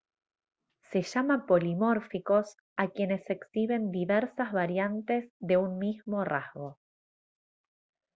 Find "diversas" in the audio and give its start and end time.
3.91-4.51